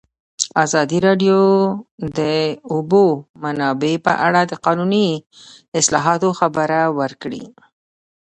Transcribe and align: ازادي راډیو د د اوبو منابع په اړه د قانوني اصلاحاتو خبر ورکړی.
ازادي 0.63 0.99
راډیو 1.07 1.39
د 1.71 1.71
د 2.17 2.19
اوبو 2.73 3.05
منابع 3.43 3.93
په 4.05 4.13
اړه 4.27 4.41
د 4.45 4.53
قانوني 4.65 5.07
اصلاحاتو 5.79 6.29
خبر 6.39 6.69
ورکړی. 6.99 7.43